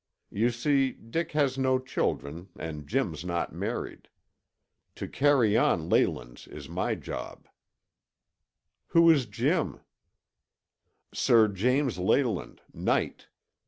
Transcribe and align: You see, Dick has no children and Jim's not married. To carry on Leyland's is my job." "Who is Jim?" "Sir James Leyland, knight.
You 0.31 0.49
see, 0.49 0.93
Dick 0.93 1.33
has 1.33 1.59
no 1.59 1.77
children 1.77 2.49
and 2.57 2.87
Jim's 2.87 3.23
not 3.23 3.53
married. 3.53 4.09
To 4.95 5.07
carry 5.07 5.55
on 5.55 5.89
Leyland's 5.89 6.47
is 6.47 6.67
my 6.67 6.95
job." 6.95 7.47
"Who 8.97 9.11
is 9.11 9.27
Jim?" 9.27 9.81
"Sir 11.13 11.47
James 11.49 11.99
Leyland, 11.99 12.61
knight. 12.73 13.27